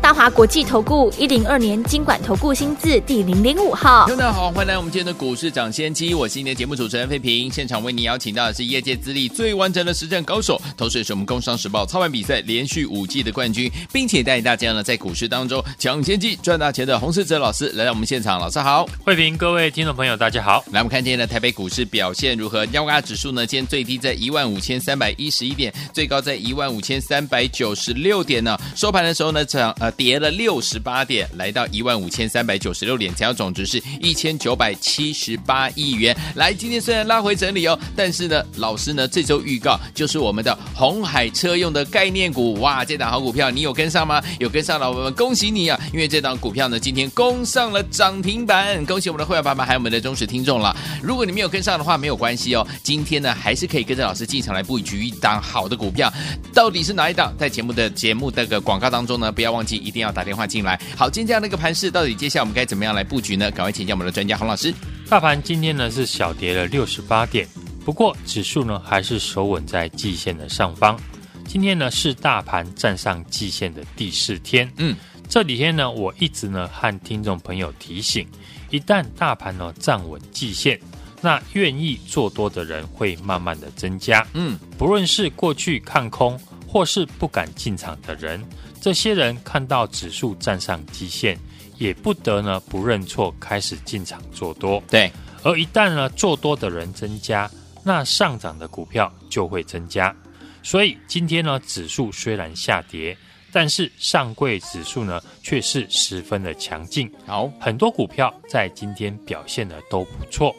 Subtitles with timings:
[0.00, 22.64] 大华国际投顾一零二年金管投顾新字第零零五号，大家好，欢迎来我们今天的股市涨先机，我是今天的节目主持人费平，现场为你邀请到的是业界资历最完整的实战高手，同时也是我们工商时报操盘比赛连续五季的冠军，并且带领大家呢在股市当中抢先机赚大钱的洪世哲老师来到我们现场，老师好，费平，各位听众朋友大家好，来我们看今天的台北股市表现如何？
[22.66, 30.76] 加权指数呢，今天最低在一万五千三百一十一点，最高在一万五千三百九十六点呢，收盘的时候呢，涨呃跌了六十。
[30.86, 36.16] 八点来到一万五千三百九十六点，成交总值是一千九百七十八亿元。
[36.36, 44.22] 来，今天虽然拉回整理哦，但是呢，老师呢这周预告就是我们的红海车用的概念股，哇，这档好股票你有跟上吗？
[44.38, 45.80] 有跟上的，我们恭喜你啊！
[45.92, 50.76] 因为这档股票呢今天攻上了涨停板，恭喜我们的会员爸爸还有我们的忠实听众了。
[51.02, 56.12] 如果你没有跟上的话，没有关系哦，今天呢还是可以跟着老师进场来布局一档好的股票，
[56.54, 57.34] 到底是哪一档？
[57.36, 60.66] 在节目的节目这个广告当中呢，不要忘记一定要打电话进来。
[60.66, 63.48] 来，好，今天这样的一个盘势，到底接下来我们该怎么样来布局呢？
[63.52, 64.74] 赶快请教我们的专家洪老师。
[65.08, 67.46] 大盘今天呢是小跌了六十八点，
[67.84, 70.98] 不过指数呢还是守稳在季线的上方。
[71.46, 74.68] 今天呢是大盘站上季线的第四天。
[74.78, 74.96] 嗯，
[75.28, 78.26] 这几天呢我一直呢和听众朋友提醒，
[78.70, 80.80] 一旦大盘呢站稳季线，
[81.22, 84.26] 那愿意做多的人会慢慢的增加。
[84.34, 88.44] 嗯，不论是过去看空或是不敢进场的人。
[88.80, 91.38] 这些人看到指数站上基线，
[91.76, 94.82] 也不得呢不认错，开始进场做多。
[94.88, 95.10] 对，
[95.42, 97.50] 而一旦呢做多的人增加，
[97.82, 100.14] 那上涨的股票就会增加。
[100.62, 103.16] 所以今天呢指数虽然下跌，
[103.52, 107.10] 但是上柜指数呢却是十分的强劲。
[107.26, 110.54] 好，很多股票在今天表现的都不错。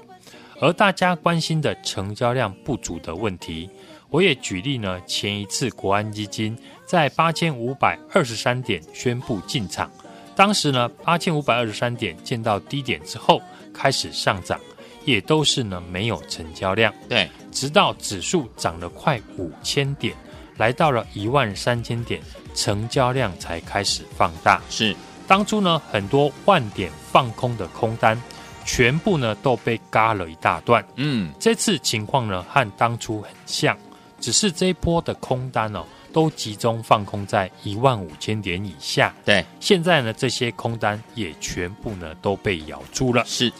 [0.59, 3.69] 而大家关心的成交量不足的问题，
[4.09, 6.57] 我也举例呢前一次国安基金。
[6.87, 9.91] 在八千五百二十三点宣布进场，
[10.37, 13.41] 当时呢八千五百二十三点见到低点之后
[13.73, 14.57] 开始上涨，
[15.03, 16.93] 也都是呢没有成交量。
[17.09, 20.15] 对，直到指数涨了快五千点，
[20.55, 22.21] 来到了一万三千点，
[22.55, 24.61] 成交量才开始放大。
[24.69, 24.95] 是，
[25.27, 28.17] 当初呢很多万点放空的空单，
[28.63, 30.81] 全部呢都被嘎了一大段。
[30.95, 33.77] 嗯，这次情况呢和当初很像，
[34.21, 35.83] 只是这一波的空单哦。
[36.17, 39.13] 都集中放空在一万五千点以下。
[39.23, 43.23] 对，现在呢，这些空单也全部呢都被咬住了。
[43.27, 43.53] 是，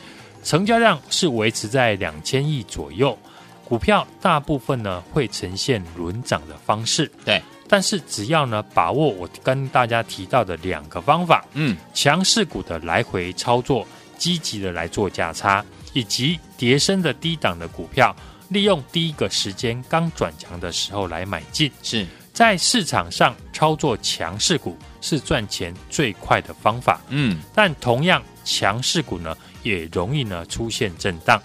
[0.44, 3.16] 成交量是维持在两千亿左右，
[3.64, 7.06] 股票大部分呢会呈现轮涨的方式。
[7.24, 13.86] 对，但是只要呢把握我跟大家提到的两个方法，嗯，强势股的来回操作，
[14.18, 15.64] 积极的来做价差，
[15.94, 18.16] 以及叠升的低档的股票，
[18.50, 21.72] 利用第一个时间刚转强的时候来买进。
[21.84, 22.04] 是。
[22.38, 31.42] 在市场上操作强势股是赚钱最快的方法，嗯，但同样强势股呢也容易呢出现震荡。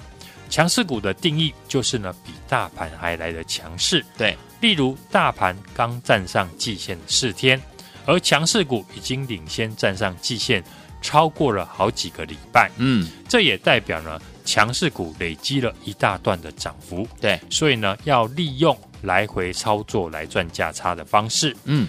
[0.50, 4.36] 强势股的定义就是呢比大盘还来的强势，对。
[4.60, 7.58] 例如大盘刚站上季线四天，
[8.04, 10.62] 而强势股已经领先站上季线
[11.00, 17.40] 超过了好几个礼拜，嗯，这也代表呢强势股累积了一大段的涨幅，对。
[17.48, 18.78] 所以呢要利用。
[19.02, 21.86] 来回操作来赚价差的方式，嗯，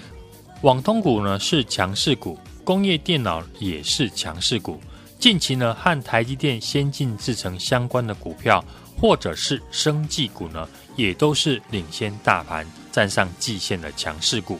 [0.62, 4.80] 网通股呢是强势股，工业电脑也是强势股。
[5.20, 8.64] 近期呢和台积电先进制程相关的股票，
[9.00, 14.60] 或者是生技股呢，也都是领先大盘站上季线的强势股。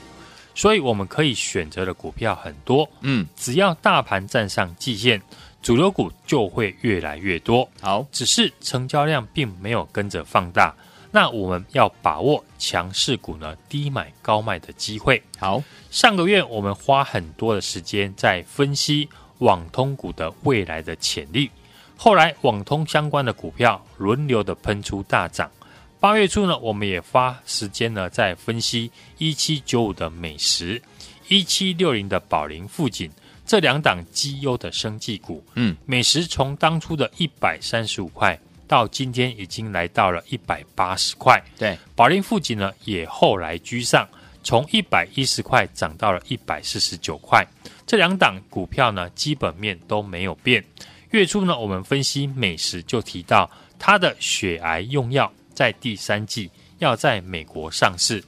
[0.56, 5.20] 所以我们可以选择的股票很多，嗯，只要大盘站上季线，
[5.62, 7.68] 主流股就会越来越多。
[7.82, 10.74] 好，只是成交量并没有跟着放大。
[11.16, 15.22] 那我们要把握强势股呢低买高卖的机会。
[15.38, 15.62] 好，
[15.92, 19.08] 上个月我们花很多的时间在分析
[19.38, 21.52] 网通股的未来的潜力，
[21.96, 25.52] 后来网通相关的股票轮流的喷出大涨。
[26.00, 30.82] 八月初呢，我们也花时间呢在分析一七九五的美食、
[31.28, 33.12] 一七六零的宝林富锦
[33.46, 35.44] 这两档绩优的生技股。
[35.54, 38.40] 嗯，美食从当初的一百三十五块。
[38.68, 44.08] 到今天已经来到了一百八十块，对，宝林富锦呢也后来居上，
[44.44, 47.46] 从一百一十块涨到了一百四十九块。
[47.86, 50.64] 这两档股票呢基本面都没有变。
[51.12, 56.50] 月初呢我们分析美食就提到，它的血癌用药在第三季
[56.80, 58.24] 要在美国上市，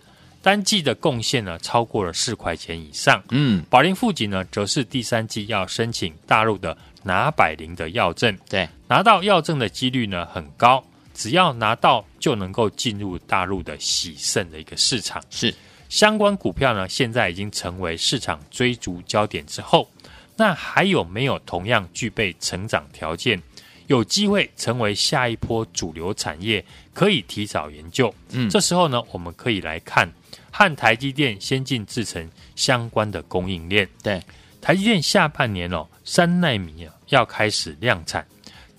[0.46, 3.20] 单季的贡献呢超过了四块钱以上。
[3.32, 15.20] 嗯，宝龄富锦呢，则是第三季要申请大陆的拿百灵的药证，对，拿到药证的几率呢很高，只要拿到就能够进入大陆的喜盛的一个市场。
[15.32, 15.52] 是
[15.90, 19.90] 相关股票呢，现在已经成为市场追逐焦点之后，
[20.36, 23.42] 那还有没有同样具备成长条件？
[23.88, 26.64] 有机会成为下一波主流产业，
[26.94, 28.14] 可以提早研究。
[28.30, 30.08] 嗯，这时候呢，我们可以来看
[30.58, 32.26] 和台积电先进制程
[32.56, 33.86] 相关的供应链。
[34.02, 34.24] 对，
[34.62, 38.26] 台积电下半年哦，三纳米啊要开始量产，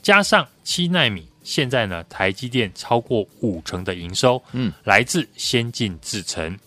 [0.01, 6.59] 加上七纳米，现在呢，台积电超过五成的营收，嗯，来自先进制程。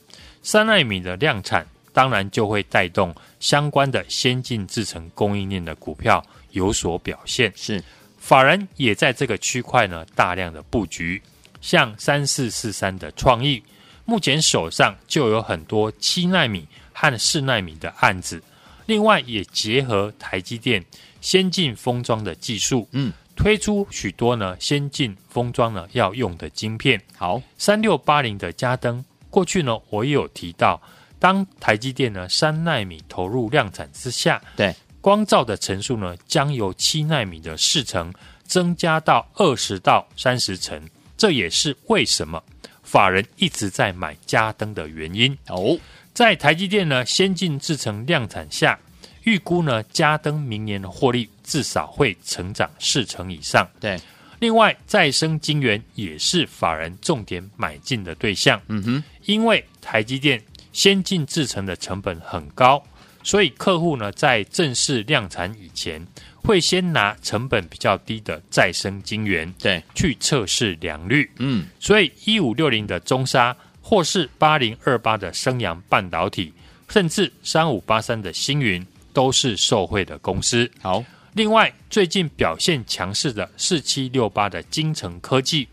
[0.44, 7.52] 三纳米的量产，当然就会带动相关的先进制程供应链的股票有所表现。
[7.56, 7.84] 是。
[8.20, 11.20] 法人也在这个区块呢大量的布局，
[11.62, 13.64] 像三四四三的创意，
[14.10, 18.42] 目前手上就有很多七纳米和四纳米的案子，
[18.88, 20.84] 另外也结合台积电
[21.22, 27.00] 先进封装的技术，嗯，推出许多呢先进封装呢要用的晶片。
[27.16, 30.82] 好，三六八零的嘉登，过去呢我也有提到，
[31.20, 34.74] 当台积电呢三纳米投入量产之下，对。
[35.02, 38.12] 光照的层数呢，将由七纳米的四成
[38.44, 42.44] 增加到二十到三十层，这也是为什么
[42.90, 45.78] 法人一直在买嘉登的原因哦。
[46.12, 48.78] 在台积电呢先进制程量产下，
[49.26, 53.68] 预估呢嘉登明年的获利至少会成长四成以上。
[53.80, 54.00] 对，
[54.40, 58.60] 另外再生晶圆也是法人重点买进的对象。
[58.68, 60.42] 嗯哼，因为台积电
[60.74, 62.84] 先进制程的成本很高。
[63.22, 66.06] 所以客户呢，在正式量产以前，
[66.42, 71.30] 会先拿成本比较低的再生晶圆，对，去测试良率。
[71.38, 76.54] 嗯，所以一五六零的中沙，或是八零二八的升阳半导体，
[76.88, 80.70] 甚至三五八三的星云，都是受惠的公司。
[80.82, 85.68] 好，另外最近表现强势的四七六八的精成科技，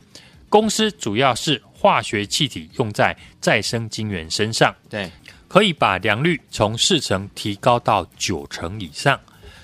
[0.48, 4.74] 公司主要是化学气体用在再生晶圆身上。
[4.90, 5.10] 对。
[5.48, 9.18] 可以把良率从四成提高到九成以上，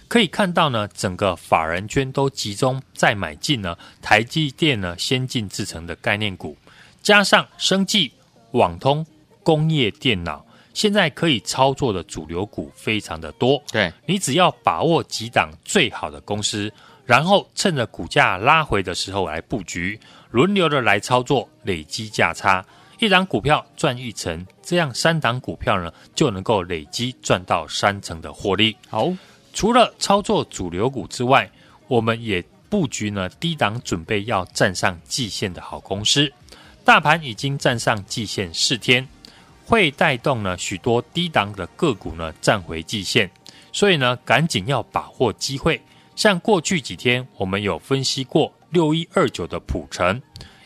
[0.09, 6.57] 可以看到呢，整个法人圈都集中在买进呢台积电呢先进制程的概念股，
[7.03, 8.13] 加上生技、
[8.53, 9.05] 网通、
[9.43, 13.63] 工业电脑，现在可以操作的主流股非常的多。
[13.73, 16.73] 对，你只要把握几档最好的公司，
[17.05, 19.99] 然后趁着股价拉回的时候来布局，
[20.31, 22.65] 轮流的来操作，累积价差。
[23.03, 28.77] 一档股票赚一成，这样三档股票呢就能够累积赚到三成的获利。
[28.89, 29.13] 好，
[29.53, 31.51] 除了操作主流股之外，
[31.89, 32.41] 我们也
[32.71, 36.33] 布局呢低档准备要站上季线的好公司。
[36.85, 39.05] 大盘已经站上季线四天，
[39.67, 43.29] 会带动呢许多低档的个股呢站回季线，
[43.73, 45.83] 所以呢赶紧要把握机会。
[46.15, 50.23] 像过去几天我们有分析过六一二九的普成。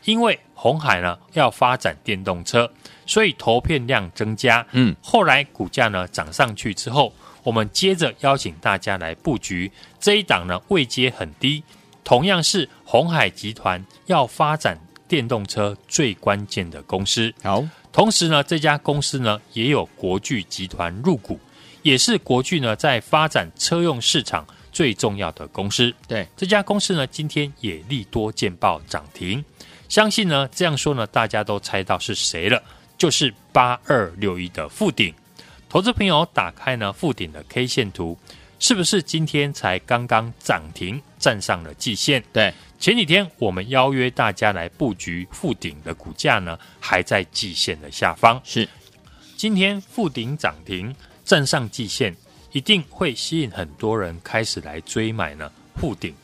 [0.06, 2.70] 因为红海呢要发展电动车，
[3.04, 4.66] 所以投片量增加。
[4.72, 7.12] 嗯，后来股价呢涨上去之后，
[7.42, 9.70] 我们接着邀请大家来布局
[10.00, 11.62] 这一档呢位阶很低，
[12.02, 17.34] 同样是红海集团要发展电动车最关键的公司。
[17.42, 17.62] 好，
[17.92, 21.38] 同时呢这家公司呢也有国巨集团入股，
[21.82, 25.92] 也是国巨呢在发展车用市场最重要的公司。
[26.06, 29.44] 对，这家公司呢今天也利多见报涨停。
[29.88, 32.62] 相信呢，这样说呢，大家都猜到是谁了，
[32.98, 35.14] 就是八二六一的富鼎。
[35.68, 38.18] 投资朋友打开呢富鼎的 K 线图，
[38.58, 42.22] 是不是今天才刚刚涨停站上了季线？
[42.32, 48.40] 对，前几天我们邀约大家来布局富鼎的股价呢，还在季线的下方。
[48.44, 48.68] 是，
[49.36, 52.14] 今天富鼎涨停站上季线，
[52.52, 56.14] 一定会吸引很多人开始来追买呢富鼎。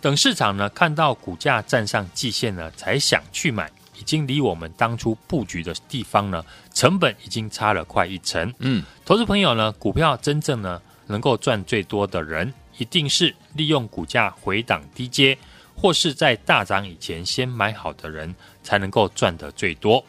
[0.00, 8.52] 等市场呢看到股价站上季线呢，才想去买，已经离我们当初布局的地方呢，成本已经差了快一成。
[8.60, 15.36] 嗯，投资朋友呢，股票真正呢能够赚最多的人，一定是利用股价回档低接，
[15.74, 20.02] 或是在大涨以前先买好的人，才能够赚得最多。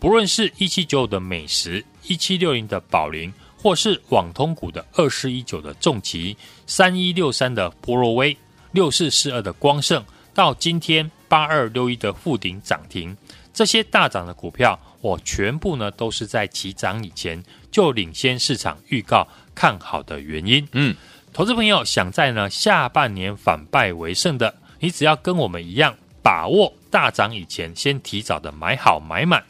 [0.00, 6.34] 不论是一七九五的美食，一七六零的宝林，或是网通股的二四一九的重骑，
[6.66, 8.34] 三一六三的波若威。
[8.74, 10.04] 六四四二的光盛
[10.34, 13.16] 到今天八二六一的富鼎涨停，
[13.52, 17.40] 这些大涨的股票，我全部呢都是在起涨以前
[17.70, 20.66] 就领先市场预告看好的原因。
[20.72, 20.92] 嗯，
[21.32, 29.44] 投资朋友想在呢下半年反败为胜的，你只要跟我们一样，把握大涨以前先提早的买好买满，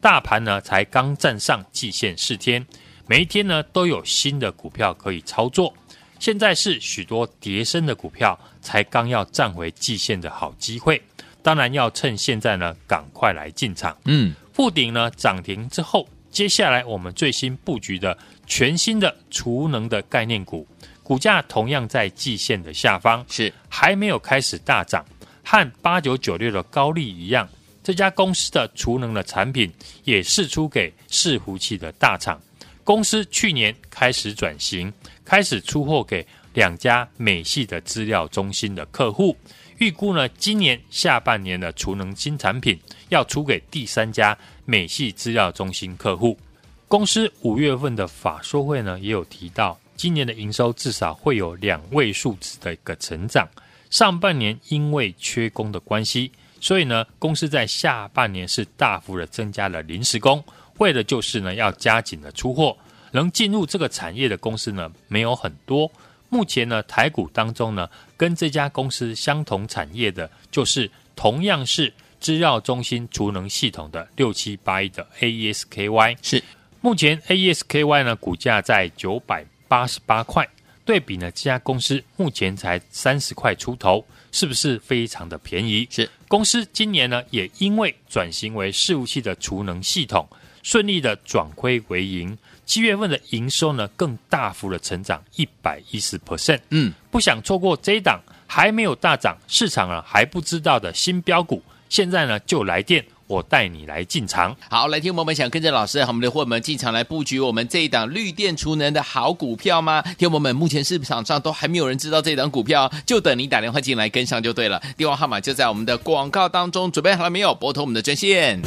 [0.00, 2.66] 大盘呢才刚站上季线四天，
[3.06, 5.74] 每一天呢都有新的股票可以操作。
[6.20, 11.02] 现在是许多跌升的股票才刚要站回季线的好机会，
[11.42, 13.96] 当然要趁现在呢赶快来进场。
[14.04, 20.66] 嗯，富鼎呢涨停之后，接下来我们最新布局的全新的储能的概念股，
[21.02, 25.04] 股价同样在季线的下方，是还没有开始大涨。
[25.42, 27.48] 和八九九六的高利一样，
[27.82, 29.72] 这家公司的储能的产品
[30.04, 32.38] 也释出给伺服器的大厂。
[32.84, 34.92] 公司去年开始转型，
[35.24, 39.36] 开始出货给两家美系的资料中心的客户。
[39.78, 46.38] 预估呢，今年下半年的储能新产品要出给第三家美系资料中心客户。
[46.86, 53.48] 公司五月份的法说会呢，也有提到，今年的营收至少会有两位数字的一个成长。
[53.88, 60.44] 上半年因为缺工的关系，所以呢，公司在下半年是大幅的增加了临时工，
[60.80, 62.76] 为的就是呢要加紧的出货。
[63.12, 65.90] 能进入这个产业的公司呢没有很多。
[66.28, 76.16] 目前呢台股当中呢跟这家公司相同产业的，就是同样是资料中心储能系统的六七八一的 AES-KY。
[76.22, 76.42] 是
[76.80, 80.48] 目前 AES-KY 呢股价在九百八十八块。
[80.82, 85.86] 对比呢，这家公司目前才三十块出头，是不是非常的便宜？
[85.88, 86.08] 是。
[86.26, 90.26] 公司今年呢，也因为转型为伺服器的储能系统，
[90.62, 92.36] 顺利的转亏为盈。
[92.64, 96.60] 七月份的营收呢，更大幅的成长一百一十 percent。
[96.70, 103.04] 嗯，不想错过这一档还没有大涨，市场啊还不知道的新标股，现在呢就来电。
[103.26, 110.02] 我带你来进场，好，来听我们想跟着老师和我们的伙伴们进场来布局我们这一档绿电储能的好股票吗？
[110.18, 114.82] 听我们目前市场上都还没有人知道这一档股票，就等你打电话进来跟上就对了。
[114.96, 117.54] 电话号码就在我们的广告当中，准备好了没有？
[117.54, 118.60] 拨通我们的专线。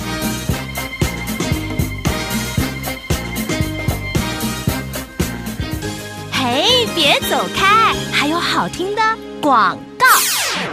[6.45, 9.01] 嘿，别走开，还有好听的
[9.41, 9.77] 广。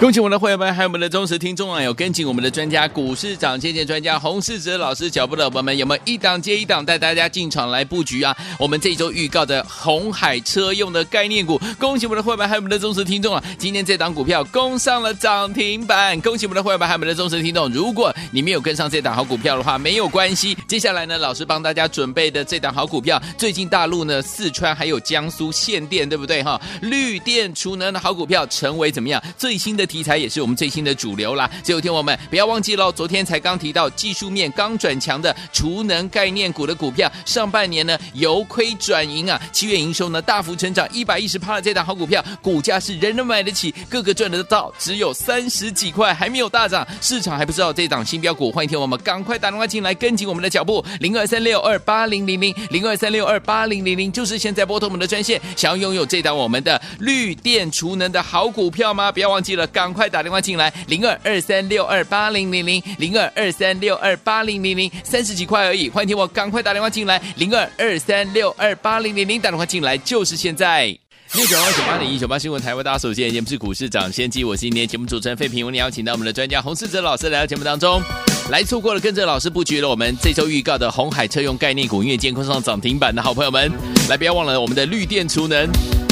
[0.00, 1.82] 恭喜我们的会员们，还有我们的忠实听众啊！
[1.82, 8.34] 有跟紧我们的专家股市涨跌专家洪世哲老师脚步的伙伴们，有没有一档接一档带大家进场来布局啊？
[8.58, 13.44] 我们这一周预告的红海车用的概念股，恭喜我们的会员们，还有我们的忠实听众啊！
[13.58, 17.70] 今天这档股票攻上了涨停板，恭喜我们的会员们，还有我们的忠实听众。
[17.70, 20.56] 如果你没有跟上这档好股票的话，没有关系。
[20.66, 26.58] 接下来呢，老师帮大家准备的这档好股票，最近大陆呢，四川还有江苏限电，对不对哈？
[26.80, 29.89] 绿电储能的好股票，成为怎么样最新的？
[29.90, 31.50] 题材也是我们最新的主流啦。
[31.64, 48.52] 最后天我们不要忘记喽，昨天才刚提到技术面刚转强的储能概念股的股票，上半年呢由亏转盈啊，七月营收呢大幅成长一百一十趴的这档好股票，股价是人人买得起，个个赚得到，只有三十几块，还没有大涨，市场还不知道这档新标股。
[48.52, 59.10] 欢迎听我们赶快打电话进来跟紧我们的脚步，零二三六二八零零零零二三六二八零零零，就是现在拨通我们的专线，想要拥有这档我们的绿电储能的好股票吗？
[59.10, 59.66] 不要忘记了。
[59.80, 65.88] 赶快打电话进来，零二二三六二八零零零，零二二三六二八零零零，三十几块而已。
[65.88, 70.94] 欢迎听我赶快打电话进来，零二二三六二八零零零，打电话进来就是现在。
[71.32, 78.02] 六九二九八零一九八新闻台为大家所见，节目是股市涨先机，我是今天节目主持人费平，我们邀请到我们的专家洪世哲老师来到节目当中，
[78.50, 83.72] 来错过了跟着老师布局了我们这周预告的红海车用概念股，因为监控上涨停板的好朋友们，
[84.10, 85.66] 来不要忘了我们的绿电储能。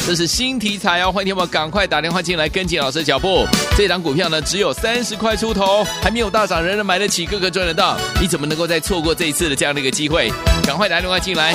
[0.09, 3.47] 这是新题材哦，欢迎听我赶快打电话进来跟紧老师的脚步。
[3.77, 7.95] 这档股票呢，只有三十块出头，还没有大涨，人人买得起，个个赚得到。
[8.19, 10.33] 你怎么能够再错过这一次的这样的一个机会？
[10.65, 11.55] 赶快打电话进来，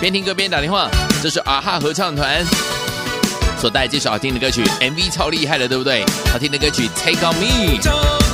[0.00, 0.90] 边听歌边打电话。
[1.22, 2.44] 这是啊哈合唱团
[3.56, 6.04] 所带来这首好听的歌曲，MV 超厉害的，对不对？
[6.32, 8.29] 好听的歌曲，Take on Me。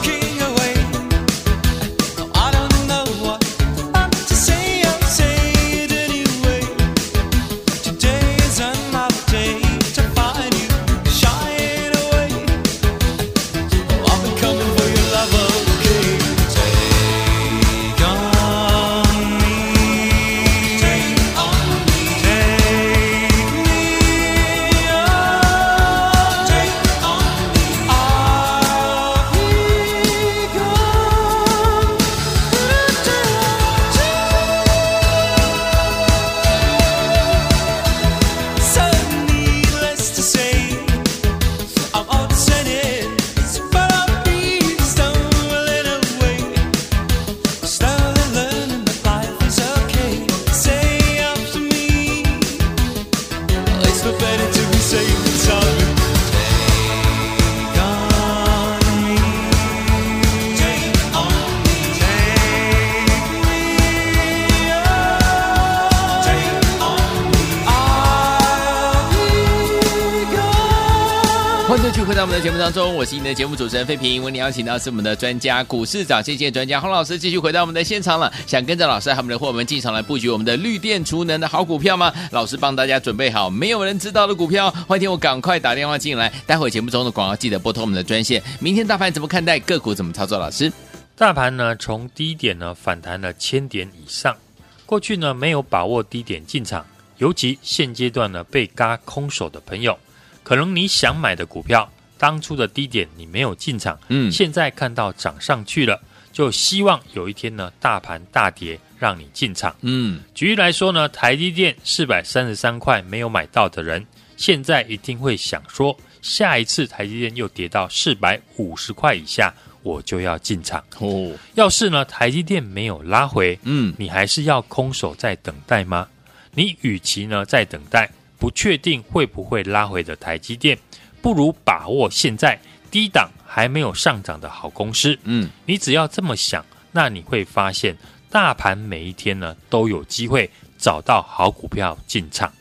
[72.27, 74.21] 我们的节目当中，我是你的节目主持人费平。
[74.21, 78.33] 为你邀请到是我们的专家股市涨跌线专家洪老师，继续回到我们的现场了。
[78.49, 82.13] 想跟着老师和我们的伙伴们进场来布局我们的绿电储能的好股票吗？
[82.33, 86.29] 老师帮大家准备好没有人知道的股票，欢迎我赶快打电话进来。
[86.49, 88.43] 待会节目中的广告记得拨通我们的专线。
[88.59, 89.61] 明天大盘怎么看待？
[89.61, 90.37] 个股怎么操作？
[90.37, 90.73] 老师，
[91.17, 94.37] 大盘呢从低点呢反弹了千点以上，
[94.85, 96.85] 过去呢没有把握低点进场，
[97.19, 99.97] 尤其现阶段呢被嘎空手的朋友。
[100.43, 106.01] 可能你想买的股票，当初的低点你没有进场，嗯，现在看到涨上去了，
[106.33, 110.21] 就希望有一天呢，大盘大跌让你进场，嗯。
[110.35, 114.05] 举例来说呢，台积电四百三十三块没有买到的人，
[114.37, 120.83] 现在一定会想说，下一次台积电又跌到四百五十块以下，我就要进场。
[120.99, 126.09] 哦，要是呢，台积电没有拉回，嗯，你还是要空手在等待吗？
[126.53, 128.11] 你与其呢在等待。
[128.39, 130.79] 不确定会不会拉回的台积电，
[131.27, 132.57] 不如把握现在
[132.89, 135.19] 低档还没有上涨的好公司。
[135.25, 137.97] 嗯，你只要这么想，那你会发现
[138.31, 142.53] 大盘每一天呢都有机会找到好股票进场。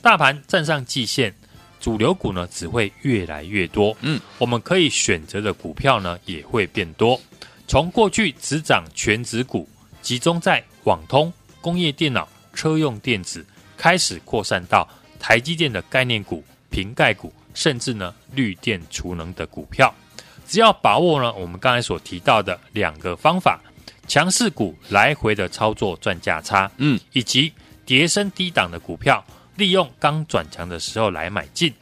[0.00, 1.34] 大盘站上季线，
[1.78, 3.94] 主流股呢只会越来越多。
[4.00, 7.20] 嗯，我们可以选择的股票呢也会变多。
[7.68, 9.68] 从过去只涨全指股，
[10.00, 11.30] 集中在网通、
[11.60, 13.44] 工业电脑、车用电子，
[13.76, 14.88] 开始扩散到。
[15.18, 19.94] 台积电的概念股、瓶盖股，甚至呢绿电储能的股票，
[20.46, 23.60] 只要把握呢我们刚才所提到的两个方法，
[24.08, 27.52] 强势股来回的操作赚价差，嗯，以及
[27.84, 29.24] 跌升低档的股票，
[29.56, 31.72] 利用刚转强的时候来买进。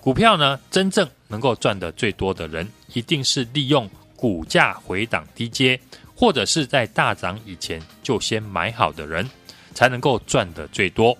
[0.00, 5.78] 股票呢，真正能够赚得最多的人，一定是利用股价回档低阶，
[6.14, 9.28] 或者是在大涨以前就先买好的人，
[9.74, 11.16] 才能够赚得最多。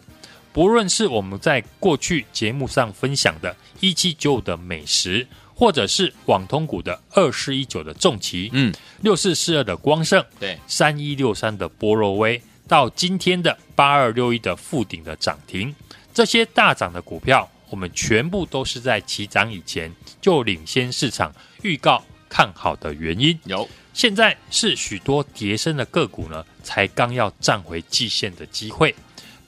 [0.59, 15.73] 不论是我们在过去节目上分享的一七九五的美食，或者是网通股的二四一九的重旗，嗯，六四四二的光盛，对，三一六三的波若威，到今天的八二六一的富鼎的涨停，
[16.13, 23.39] 这些大涨的股票，我们全部都是在起涨以前就领先市场预告看好的原因。
[23.45, 28.93] 有，现在是许多跌升的个股呢，才刚要站回季线的机会。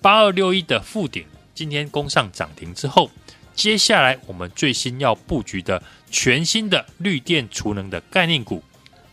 [0.02, 3.10] 八二六一的附顶今天攻上涨停之后，
[3.54, 8.62] 接下来我们最新要布局的全新的绿电储能的概念股，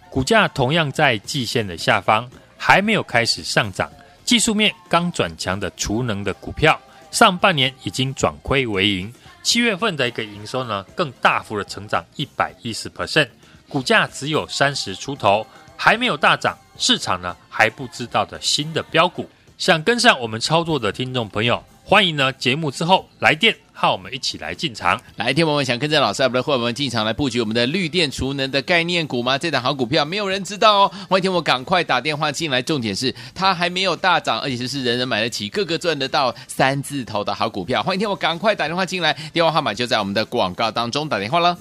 [0.09, 3.91] 股价同样在季线的下方，还没有开始上涨，
[4.23, 6.79] 技术面刚转强的储能的股票，
[7.11, 13.27] 上半年已经转亏为盈，七月份的一个营收呢更大幅的成长一百一十 percent，
[13.67, 15.45] 股价只有三十出头，
[15.75, 19.29] 还没有大涨，市场呢还不知道的新的标股。
[19.57, 25.01] 想跟上我们操作的听众朋友，欢迎呢节目之后来电，和我们一起来进场。
[25.15, 29.35] 来，听我们想跟着老师，我们的伙伴们进场来布局我们的绿电储能的概念股吗？
[29.35, 30.91] 这档好股票没有人知道哦。
[31.09, 37.81] 欢迎听我赶快打电话进来，重点是它还没有大涨，而且是人人买得起，个个赚得到三字头的好股票。
[37.81, 41.57] 欢迎听我赶快打电话进来，电话号码就在我们的广告当中，打电话了。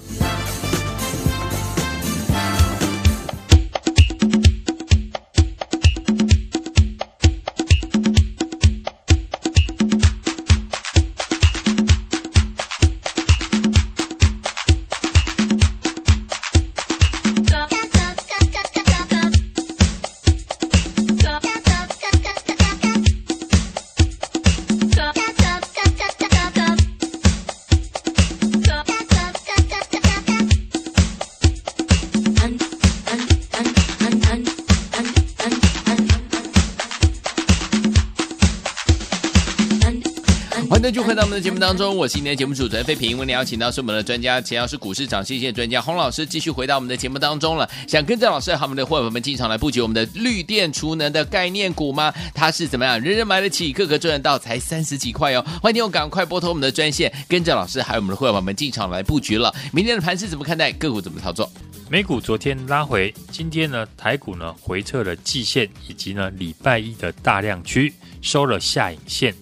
[41.17, 43.17] 到我们的节目当中，我是今天的节目主持人费平。
[43.17, 47.67] 为你邀请到是我们的专家，前要是股市涨跌线专家洪老师，继续回到我们的节目当中了。
[47.87, 52.13] 想跟着老师和我们的伙伴们进场来布局我们的绿电储能的概念股吗？
[52.35, 53.01] 它是怎么样？
[53.01, 55.43] 人人买得起，个个赚得到，才三十几块哦！
[55.59, 59.51] 欢迎你，我赶快拨通我们的专线，跟着老师还有我们的伙伴们进场来布局了。
[59.73, 60.71] 明天的盘势怎么看待？
[60.73, 61.51] 个股怎么操作？
[61.89, 69.33] 美股昨天拉回，今天呢台股呢回撤了季线以及呢礼拜一的大量区，收了下影线。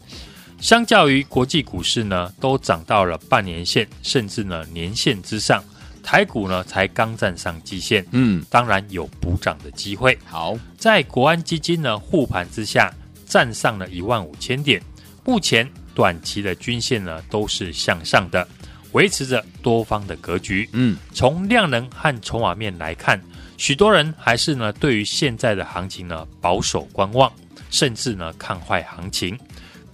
[0.66, 5.64] 相较于国际股市呢，都涨到了半年线，甚至呢年线之上，
[6.02, 10.18] 台股呢才刚站上季线，嗯，当然有补涨的机会。
[10.26, 12.92] 好，在国安基金呢护盘之下，
[13.28, 14.82] 站上了一万五千点，
[15.24, 18.48] 目前短期的均线呢都是向上的，
[18.94, 20.68] 维持着多方的格局。
[20.74, 23.22] 嗯，从量能和筹码面来看，
[23.56, 27.32] 许多人还是呢对于现在的行情呢保守观望，
[27.70, 29.38] 甚至呢看坏行情。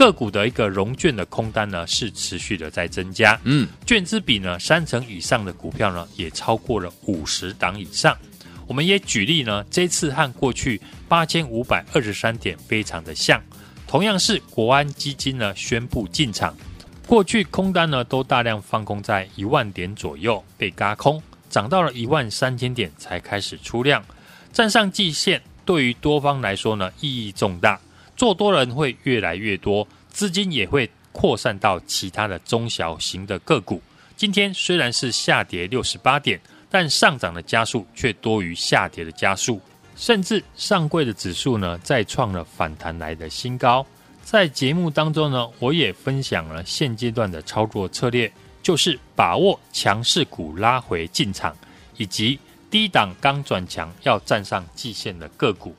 [0.01, 8.17] 个股的一个融券的空单呢是持续的在增加，嗯，券资比呢三成以上的股票呢也超过了五十档以上。
[8.65, 13.39] 我们也举例呢，这次和过去八千五百二十三点非常的像，
[13.85, 16.57] 同样是国安基金呢宣布进场，
[17.05, 24.03] 过去空单呢都大量放空在一万点左右被嘎空，涨到了一万三千点才开始出量，
[24.51, 27.79] 站上季线，对于多方来说呢意义重大。
[28.21, 33.81] 做多人会越来越多，资金也会扩散到其他的中小型的个股。
[34.15, 39.59] 今天虽然是下跌六十八点，但上涨的加速却多于下跌的加速，
[39.95, 43.83] 甚至上柜的指数呢再创了反弹来的新高。
[44.23, 48.31] 在节目当中呢，我也分享了现阶段的操作策略，
[48.61, 51.57] 就是把握强势股拉回进场，
[51.97, 55.75] 以及低档刚转强要站上季线的个股。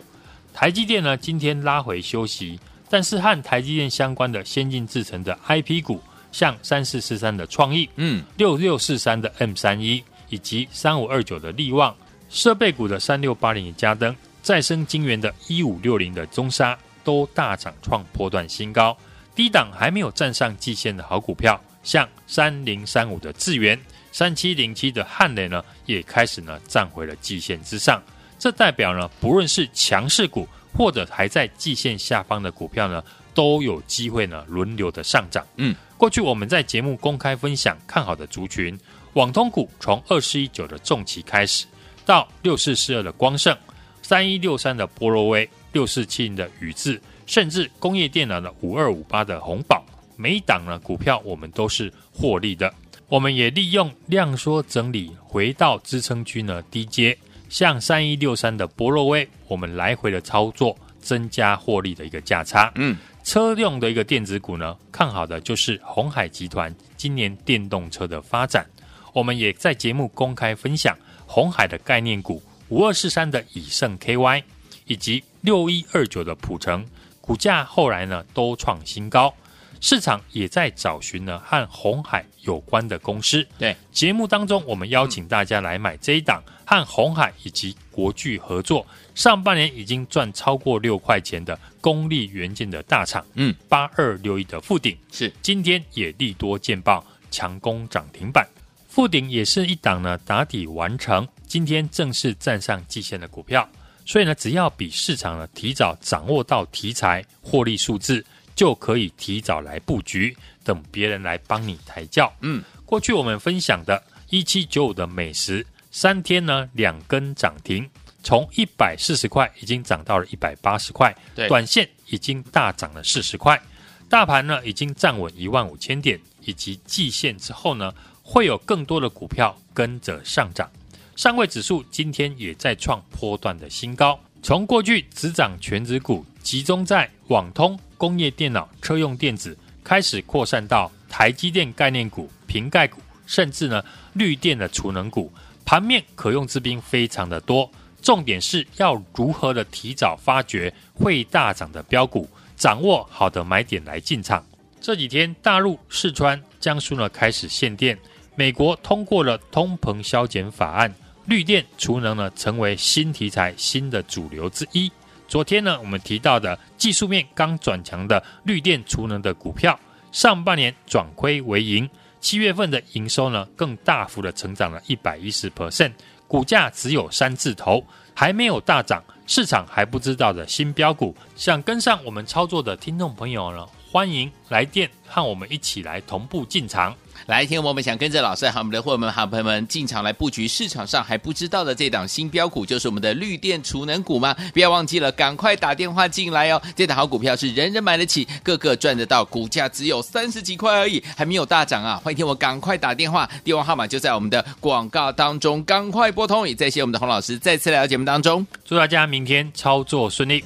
[0.53, 11.97] 台积电呢，今天拉回休息，但是和台积电相关的先进制程的 IP 股，像三四四三的创意，嗯，六六四三的 M 三一，以及三五二九的力旺，
[12.29, 18.97] 设备股的三六八零的嘉登，再生晶圆的一五六零的中沙，都大涨创波段新高。
[19.35, 23.81] 低档还没有站上季线的好股票，像三零三五的智源，
[24.13, 28.03] 三七零七的汉磊呢，也开始呢站回了季线之上。
[28.43, 33.01] 这代表呢，不论是强势股或者还在季线下方的股票呢，
[33.33, 35.47] 都有机会呢轮流的上涨。
[35.59, 38.77] 嗯，过去我们在节目公开分享看好的族群，
[39.13, 41.67] 网通股从二四一九的重旗开始，
[42.05, 43.57] 到六四四二的光盛，
[44.03, 49.85] 三一六三的波罗威，六四七零的宇智，甚至工业电脑的五二五八的鸿宝，
[50.17, 52.75] 每一档呢股票我们都是获利的。
[53.07, 57.17] 我们也利用量缩整理回到支撑区呢低接。
[57.53, 62.73] 像三一六三的博洛威，我们来回的操作，增加获利的一个价差。
[62.77, 68.65] 嗯，车用的一个电子股呢，看好的就是鸿海集团今年电动车的发展。
[69.13, 74.43] 我们也在节目公开分享鸿海的概念股五二四三的以盛 KY，
[74.87, 76.87] 以及六一二九的普成，
[77.21, 79.35] 股价后来呢都创新高。
[79.83, 83.45] 市场也在找寻呢和红海有关的公司。
[83.59, 93.27] 对，节目当中，我们邀请大家来买这一档和红海以及国巨合作，上半年已经赚超过六块钱的功率元件的大厂。
[93.35, 98.47] 嗯，八二六一的富鼎是今天也利多见报，强攻涨停板。
[98.89, 103.69] 富鼎也是一档呢打底完成，今天正式站上季线的股票。
[104.07, 108.25] 所以呢，只要比市场呢提早掌握到题材获利数字。
[108.55, 112.33] 就可以提早来布局，等别人来帮你抬轿。
[112.41, 117.89] 嗯，过去我们分享的一七九五的美食，三天呢两根涨停，
[118.23, 123.61] 从一百四十块已经涨到了一百八十块，对，短线已经大涨了四十块。
[124.09, 130.71] 大盘呢已经站稳一万五千点以及季线之后呢，会有更多的股票跟着上涨。
[131.17, 137.79] 上位指数今天也在创波段的新高，从过去只涨全指股，集中在网通。
[138.03, 143.81] 工业电脑、车用电子开始扩散到台积电概念股、瓶盖股，甚至呢
[144.15, 145.33] 绿电的储能股，
[145.65, 147.71] 盘面可用之兵非常的多。
[148.03, 154.45] 重点是要如何的提早发掘会大涨的标股，掌握好的买点来进场。
[154.81, 157.97] 这几天大陆、四川、江苏呢开始限电，
[158.35, 160.93] 美国通过了通膨削减法案，
[161.27, 164.91] 绿电储能呢成为新题材、新的主流之一。
[165.33, 169.81] 昨天呢，我们提到的技术面刚转强的绿电储能的股票，
[170.13, 171.89] 上半年转亏为盈，
[172.21, 175.93] 七月份的营收呢更大幅的成长了一百一十 percent，
[176.29, 186.95] 股价只有三字头，还没有大涨，市场还不知道的新标股，想跟上我们操作的听众朋友呢，欢迎来电和我们一起来同步进场。
[187.27, 194.35] 来，听我们想跟着老师和我们的伙伴们、好朋友们进场来布局市场上还不知道的这档新标股，就是我们的绿电储能股吗？
[194.55, 196.63] 不要忘记了，赶快打电话进来哦！
[196.75, 202.01] 这档好股票是人人买得起，个个赚得到，股价只有三十几块而已，还没有大涨啊！
[202.03, 206.49] 欢迎听我赶快打电话，电话号码就在我们的广告当中，赶快拨通！
[206.49, 210.43] 也再谢我们的洪老师再次来到节目当中，祝大家明天操作顺利。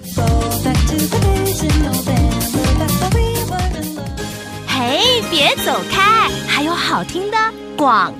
[1.55, 1.96] 嘿，
[5.38, 6.31] 别走开！
[6.49, 7.37] 还有好听的
[7.77, 8.11] 广。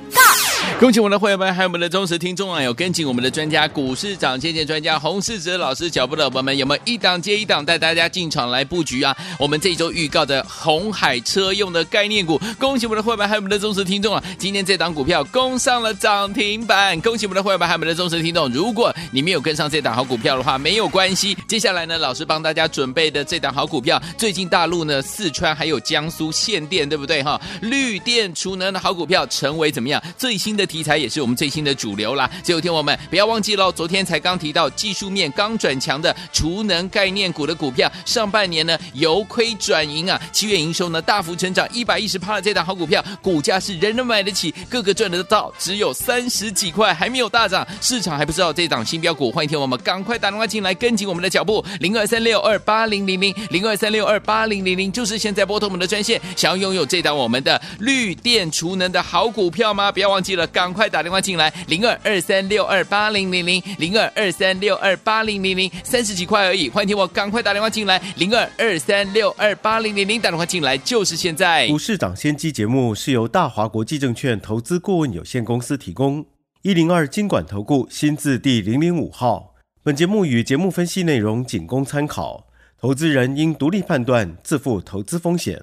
[0.79, 2.62] 恭喜我们的会员们，还有我们的忠实听众啊！
[2.62, 9.17] 有跟紧我们的专家股市涨跌见专家洪世哲老师脚步的伙伴们，有没有一档接一档带大家进场来布局啊？
[9.39, 14.23] 我们这一周预告的红海车用的概念股，恭喜我们的会员还有我们的忠实听众啊！
[14.39, 18.47] 今天这档股票攻上了涨停板，恭喜我们的会员们还有我们的忠实听众。
[18.51, 21.35] 如果你没有跟上这档好股票的话，没有关系。
[21.49, 27.41] 接下来呢，老师帮大家准备的这档好股票，最近大陆呢四川还有江苏限电，对不对哈？
[27.62, 30.65] 绿电储能的好股票成为怎么样最新的？
[30.66, 59.92] 题材也是我们最新的主流啦，最后听我们不要忘记喽，昨天才刚提到技术面刚转强的储能概念股的股票，上半年呢由亏转盈啊，七月营收呢大幅成长一百一十趴的这档好股票，股价是人人买得起，个个赚得到，只有三十几块，还没有大涨，市场还不知道这档新标股，欢迎听我们赶快打电话进来跟紧我们的脚步，零二三六二八零零零零二三六二八零零零，就是现在拨通我们的专线，想要拥有这档我们的绿电储能的好股票吗？
[59.92, 60.46] 不要忘记了。
[60.57, 66.71] 赶快打电话进来，零二二三六二八零零零，零二二三六二八零零零，三十几块而已。
[66.71, 71.69] 欢迎听我赶快打电话进来，零二二三六二八零零零，打电话进来就是现在。
[71.69, 76.25] 股市涨先机节目是由大华国际证券投资顾问有限公司提供，
[76.62, 79.57] 一零二经管投顾新字第零零五号。
[79.83, 82.47] 本节目与节目分析内容仅供参考，
[82.81, 85.62] 投资人应独立判断，自负投资风险。